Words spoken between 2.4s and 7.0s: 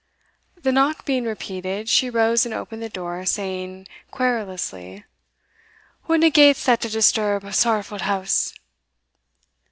and opened the door, saying querulously, "Whatna gait's that to